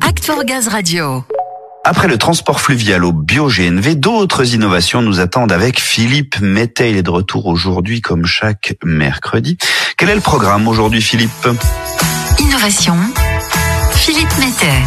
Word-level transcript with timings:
Act 0.00 0.24
for 0.24 0.42
Gaz 0.44 0.68
Radio. 0.68 1.22
Après 1.84 2.08
le 2.08 2.16
transport 2.16 2.62
fluvial 2.62 3.04
au 3.04 3.12
bio-GNV, 3.12 3.94
d'autres 3.94 4.54
innovations 4.54 5.02
nous 5.02 5.20
attendent 5.20 5.52
avec 5.52 5.78
Philippe 5.78 6.40
Mettet. 6.40 6.90
Il 6.92 6.96
est 6.96 7.02
de 7.02 7.10
retour 7.10 7.44
aujourd'hui 7.44 8.00
comme 8.00 8.24
chaque 8.24 8.74
mercredi. 8.84 9.58
Quel 9.98 10.08
est 10.08 10.14
le 10.14 10.22
programme 10.22 10.66
aujourd'hui 10.66 11.02
Philippe? 11.02 11.46
Innovation. 12.38 12.96
Philippe 13.92 14.34
Mettet. 14.38 14.80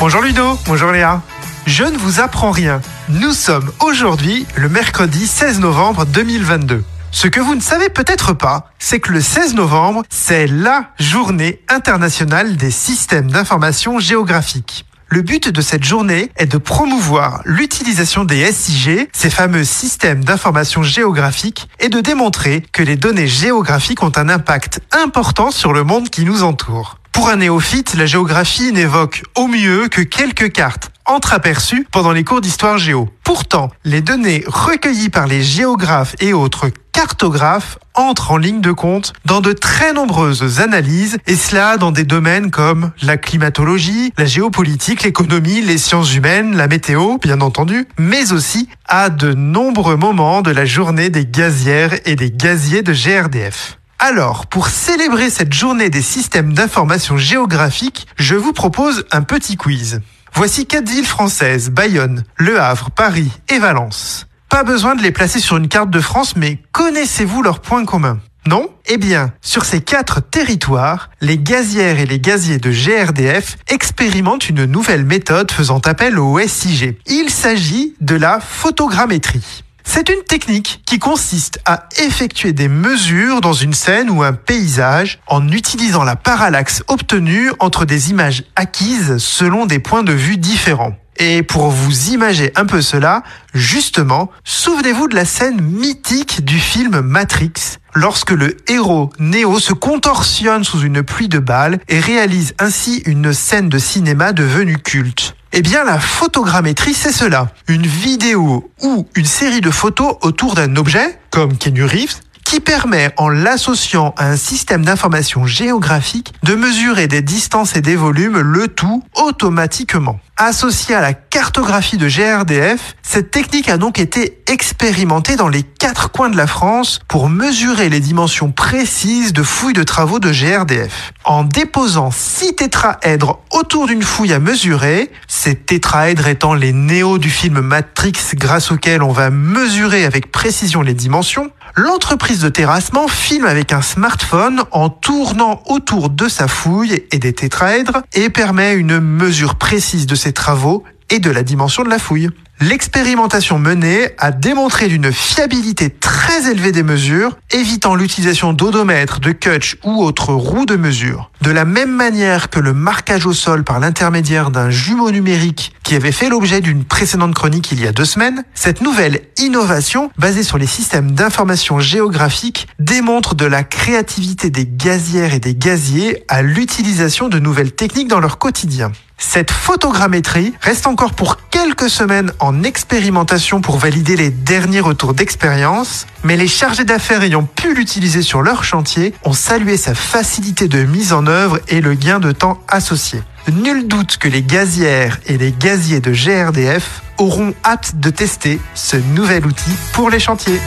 Bonjour 0.00 0.22
Ludo, 0.22 0.58
bonjour 0.66 0.90
Léa. 0.90 1.22
Je 1.66 1.84
ne 1.84 1.96
vous 1.98 2.18
apprends 2.18 2.50
rien. 2.50 2.80
Nous 3.08 3.32
sommes 3.32 3.70
aujourd'hui 3.80 4.44
le 4.56 4.68
mercredi 4.68 5.24
16 5.24 5.60
novembre 5.60 6.04
2022. 6.06 6.82
Ce 7.18 7.28
que 7.28 7.40
vous 7.40 7.54
ne 7.54 7.62
savez 7.62 7.88
peut-être 7.88 8.34
pas, 8.34 8.70
c'est 8.78 9.00
que 9.00 9.10
le 9.10 9.22
16 9.22 9.54
novembre, 9.54 10.02
c'est 10.10 10.46
la 10.46 10.90
journée 11.00 11.62
internationale 11.66 12.58
des 12.58 12.70
systèmes 12.70 13.30
d'information 13.30 13.98
géographique. 13.98 14.84
Le 15.08 15.22
but 15.22 15.48
de 15.48 15.62
cette 15.62 15.82
journée 15.82 16.30
est 16.36 16.44
de 16.44 16.58
promouvoir 16.58 17.40
l'utilisation 17.46 18.24
des 18.24 18.52
SIG, 18.52 19.08
ces 19.14 19.30
fameux 19.30 19.64
systèmes 19.64 20.24
d'information 20.24 20.82
géographique, 20.82 21.70
et 21.80 21.88
de 21.88 22.02
démontrer 22.02 22.62
que 22.70 22.82
les 22.82 22.96
données 22.96 23.28
géographiques 23.28 24.02
ont 24.02 24.12
un 24.16 24.28
impact 24.28 24.80
important 24.92 25.50
sur 25.50 25.72
le 25.72 25.84
monde 25.84 26.10
qui 26.10 26.26
nous 26.26 26.42
entoure. 26.42 26.98
Pour 27.12 27.30
un 27.30 27.36
néophyte, 27.36 27.94
la 27.94 28.04
géographie 28.04 28.72
n'évoque 28.72 29.22
au 29.36 29.46
mieux 29.46 29.88
que 29.88 30.02
quelques 30.02 30.52
cartes 30.52 30.90
entreaperçues 31.06 31.86
pendant 31.90 32.12
les 32.12 32.24
cours 32.24 32.42
d'histoire 32.42 32.76
géo. 32.76 33.08
Pourtant, 33.24 33.70
les 33.84 34.02
données 34.02 34.44
recueillies 34.46 35.08
par 35.08 35.26
les 35.26 35.42
géographes 35.42 36.14
et 36.20 36.34
autres 36.34 36.68
cartographes 36.96 37.78
entrent 37.92 38.32
en 38.32 38.38
ligne 38.38 38.62
de 38.62 38.72
compte 38.72 39.12
dans 39.26 39.42
de 39.42 39.52
très 39.52 39.92
nombreuses 39.92 40.60
analyses, 40.60 41.18
et 41.26 41.36
cela 41.36 41.76
dans 41.76 41.92
des 41.92 42.04
domaines 42.04 42.50
comme 42.50 42.90
la 43.02 43.18
climatologie, 43.18 44.14
la 44.16 44.24
géopolitique, 44.24 45.02
l'économie, 45.02 45.60
les 45.60 45.76
sciences 45.76 46.14
humaines, 46.14 46.56
la 46.56 46.68
météo, 46.68 47.18
bien 47.18 47.42
entendu, 47.42 47.86
mais 47.98 48.32
aussi 48.32 48.70
à 48.86 49.10
de 49.10 49.34
nombreux 49.34 49.96
moments 49.96 50.40
de 50.40 50.50
la 50.50 50.64
journée 50.64 51.10
des 51.10 51.26
gazières 51.26 51.92
et 52.06 52.16
des 52.16 52.30
gaziers 52.30 52.82
de 52.82 52.94
GRDF. 52.94 53.78
Alors, 53.98 54.46
pour 54.46 54.68
célébrer 54.68 55.28
cette 55.28 55.52
journée 55.52 55.90
des 55.90 56.02
systèmes 56.02 56.54
d'information 56.54 57.18
géographique, 57.18 58.06
je 58.18 58.36
vous 58.36 58.54
propose 58.54 59.04
un 59.12 59.20
petit 59.20 59.56
quiz. 59.58 60.00
Voici 60.32 60.64
quatre 60.66 60.88
villes 60.88 61.04
françaises, 61.04 61.68
Bayonne, 61.68 62.24
Le 62.36 62.58
Havre, 62.58 62.90
Paris 62.90 63.30
et 63.50 63.58
Valence. 63.58 64.26
Pas 64.48 64.64
besoin 64.64 64.94
de 64.94 65.02
les 65.02 65.12
placer 65.12 65.40
sur 65.40 65.56
une 65.56 65.68
carte 65.68 65.90
de 65.90 66.00
France, 66.00 66.36
mais 66.36 66.58
connaissez-vous 66.72 67.42
leurs 67.42 67.60
points 67.60 67.84
communs 67.84 68.20
non? 68.46 68.68
Eh 68.86 68.96
bien, 68.96 69.32
sur 69.42 69.64
ces 69.64 69.80
quatre 69.80 70.20
territoires, 70.20 71.10
les 71.20 71.36
gazières 71.36 71.98
et 71.98 72.06
les 72.06 72.20
gaziers 72.20 72.58
de 72.58 72.70
GRDF 72.70 73.56
expérimentent 73.66 74.48
une 74.48 74.66
nouvelle 74.66 75.04
méthode 75.04 75.50
faisant 75.50 75.80
appel 75.80 76.18
au 76.18 76.38
SIG. 76.38 76.96
Il 77.06 77.30
s'agit 77.30 77.94
de 78.00 78.14
la 78.14 78.38
photogrammétrie. 78.38 79.64
C'est 79.82 80.08
une 80.08 80.22
technique 80.22 80.82
qui 80.86 80.98
consiste 80.98 81.60
à 81.64 81.88
effectuer 81.98 82.52
des 82.52 82.68
mesures 82.68 83.40
dans 83.40 83.52
une 83.52 83.72
scène 83.72 84.10
ou 84.10 84.22
un 84.22 84.32
paysage 84.32 85.20
en 85.26 85.48
utilisant 85.48 86.04
la 86.04 86.16
parallaxe 86.16 86.82
obtenue 86.88 87.50
entre 87.60 87.84
des 87.84 88.10
images 88.10 88.44
acquises 88.56 89.18
selon 89.18 89.66
des 89.66 89.78
points 89.78 90.02
de 90.02 90.12
vue 90.12 90.36
différents. 90.36 90.96
Et 91.18 91.42
pour 91.42 91.70
vous 91.70 92.10
imager 92.10 92.52
un 92.56 92.66
peu 92.66 92.82
cela, 92.82 93.22
justement, 93.54 94.30
souvenez-vous 94.44 95.08
de 95.08 95.14
la 95.14 95.24
scène 95.24 95.60
mythique 95.60 96.44
du 96.44 96.58
film 96.58 97.00
Matrix, 97.00 97.78
lorsque 97.94 98.32
le 98.32 98.56
héros 98.68 99.10
Neo 99.18 99.58
se 99.58 99.72
contorsionne 99.72 100.64
sous 100.64 100.80
une 100.80 101.02
pluie 101.02 101.28
de 101.28 101.38
balles 101.38 101.78
et 101.88 102.00
réalise 102.00 102.54
ainsi 102.58 103.02
une 103.06 103.32
scène 103.32 103.68
de 103.68 103.78
cinéma 103.78 104.32
devenue 104.32 104.78
culte. 104.78 105.34
Eh 105.52 105.62
bien, 105.62 105.84
la 105.84 105.98
photogrammétrie, 105.98 106.92
c'est 106.92 107.12
cela. 107.12 107.50
Une 107.66 107.86
vidéo 107.86 108.70
ou 108.82 109.08
une 109.14 109.24
série 109.24 109.62
de 109.62 109.70
photos 109.70 110.16
autour 110.20 110.54
d'un 110.54 110.76
objet, 110.76 111.18
comme 111.30 111.56
Kenny 111.56 111.80
Reeves, 111.80 112.16
qui 112.44 112.60
permet, 112.60 113.12
en 113.16 113.30
l'associant 113.30 114.14
à 114.18 114.28
un 114.28 114.36
système 114.36 114.84
d'information 114.84 115.46
géographique, 115.46 116.34
de 116.42 116.54
mesurer 116.54 117.08
des 117.08 117.22
distances 117.22 117.74
et 117.74 117.80
des 117.80 117.96
volumes, 117.96 118.38
le 118.38 118.68
tout 118.68 119.02
automatiquement. 119.14 120.20
Associée 120.38 120.94
à 120.94 121.00
la 121.00 121.14
cartographie 121.14 121.96
de 121.96 122.08
GRDF, 122.08 122.94
cette 123.02 123.30
technique 123.30 123.70
a 123.70 123.78
donc 123.78 123.98
été 123.98 124.42
expérimentée 124.48 125.36
dans 125.36 125.48
les 125.48 125.62
quatre 125.62 126.10
coins 126.10 126.28
de 126.28 126.36
la 126.36 126.46
France 126.46 127.00
pour 127.08 127.30
mesurer 127.30 127.88
les 127.88 128.00
dimensions 128.00 128.52
précises 128.52 129.32
de 129.32 129.42
fouilles 129.42 129.72
de 129.72 129.82
travaux 129.82 130.18
de 130.18 130.30
GRDF. 130.30 131.14
En 131.24 131.42
déposant 131.42 132.10
six 132.10 132.54
tétraèdres 132.54 133.38
autour 133.50 133.86
d'une 133.86 134.02
fouille 134.02 134.34
à 134.34 134.38
mesurer, 134.38 135.10
ces 135.26 135.54
tétraèdres 135.54 136.28
étant 136.28 136.52
les 136.52 136.74
néos 136.74 137.16
du 137.16 137.30
film 137.30 137.60
Matrix 137.60 138.12
grâce 138.34 138.70
auquel 138.70 139.02
on 139.02 139.12
va 139.12 139.30
mesurer 139.30 140.04
avec 140.04 140.30
précision 140.30 140.82
les 140.82 140.94
dimensions, 140.94 141.50
l'entreprise 141.76 142.40
de 142.40 142.50
terrassement 142.50 143.08
filme 143.08 143.46
avec 143.46 143.72
un 143.72 143.82
smartphone 143.82 144.62
en 144.70 144.90
tournant 144.90 145.62
autour 145.66 146.10
de 146.10 146.28
sa 146.28 146.46
fouille 146.46 147.04
et 147.10 147.18
des 147.18 147.32
tétraèdres 147.32 148.02
et 148.12 148.28
permet 148.28 148.74
une 148.74 149.00
mesure 149.00 149.54
précise 149.54 150.06
de 150.06 150.14
travaux 150.32 150.84
et 151.10 151.18
de 151.18 151.30
la 151.30 151.42
dimension 151.42 151.84
de 151.84 151.90
la 151.90 151.98
fouille. 151.98 152.30
L'expérimentation 152.58 153.58
menée 153.58 154.08
a 154.16 154.32
démontré 154.32 154.88
d'une 154.88 155.12
fiabilité 155.12 155.90
très 155.90 156.50
élevée 156.50 156.72
des 156.72 156.82
mesures, 156.82 157.36
évitant 157.50 157.94
l'utilisation 157.94 158.54
d'odomètres, 158.54 159.20
de 159.20 159.32
cutch 159.32 159.76
ou 159.84 160.02
autres 160.02 160.32
roues 160.32 160.64
de 160.64 160.76
mesure. 160.76 161.30
De 161.42 161.50
la 161.50 161.66
même 161.66 161.94
manière 161.94 162.48
que 162.48 162.58
le 162.58 162.72
marquage 162.72 163.26
au 163.26 163.34
sol 163.34 163.62
par 163.62 163.78
l'intermédiaire 163.78 164.50
d'un 164.50 164.70
jumeau 164.70 165.10
numérique 165.10 165.74
qui 165.82 165.94
avait 165.94 166.12
fait 166.12 166.30
l'objet 166.30 166.62
d'une 166.62 166.84
précédente 166.84 167.34
chronique 167.34 167.70
il 167.72 167.80
y 167.80 167.86
a 167.86 167.92
deux 167.92 168.06
semaines, 168.06 168.42
cette 168.54 168.80
nouvelle 168.80 169.20
innovation 169.36 170.10
basée 170.16 170.42
sur 170.42 170.56
les 170.56 170.66
systèmes 170.66 171.12
d'information 171.12 171.78
géographique 171.78 172.68
démontre 172.78 173.34
de 173.34 173.44
la 173.44 173.64
créativité 173.64 174.48
des 174.48 174.66
gazières 174.66 175.34
et 175.34 175.40
des 175.40 175.54
gaziers 175.54 176.24
à 176.28 176.40
l'utilisation 176.40 177.28
de 177.28 177.38
nouvelles 177.38 177.72
techniques 177.72 178.08
dans 178.08 178.20
leur 178.20 178.38
quotidien. 178.38 178.92
Cette 179.18 179.50
photogrammétrie 179.50 180.52
reste 180.60 180.86
encore 180.86 181.14
pour 181.14 181.48
quelques 181.48 181.88
semaines 181.88 182.32
en 182.38 182.62
expérimentation 182.62 183.62
pour 183.62 183.78
valider 183.78 184.14
les 184.14 184.30
derniers 184.30 184.80
retours 184.80 185.14
d'expérience, 185.14 186.06
mais 186.22 186.36
les 186.36 186.48
chargés 186.48 186.84
d'affaires 186.84 187.22
ayant 187.22 187.44
pu 187.44 187.74
l'utiliser 187.74 188.20
sur 188.20 188.42
leur 188.42 188.62
chantier 188.62 189.14
ont 189.24 189.32
salué 189.32 189.78
sa 189.78 189.94
facilité 189.94 190.68
de 190.68 190.84
mise 190.84 191.14
en 191.14 191.26
œuvre 191.26 191.60
et 191.68 191.80
le 191.80 191.94
gain 191.94 192.20
de 192.20 192.32
temps 192.32 192.60
associé. 192.68 193.22
Nul 193.52 193.88
doute 193.88 194.18
que 194.18 194.28
les 194.28 194.42
gazières 194.42 195.18
et 195.26 195.38
les 195.38 195.52
gaziers 195.52 196.00
de 196.00 196.12
GRDF 196.12 197.02
auront 197.16 197.54
hâte 197.64 197.98
de 197.98 198.10
tester 198.10 198.60
ce 198.74 198.96
nouvel 198.96 199.46
outil 199.46 199.76
pour 199.92 200.10
les 200.10 200.20
chantiers. 200.20 200.60